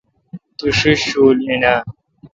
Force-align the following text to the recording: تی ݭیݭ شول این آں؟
تی 0.57 0.67
ݭیݭ 0.77 0.99
شول 1.09 1.37
این 1.47 1.63
آں؟ 1.71 1.81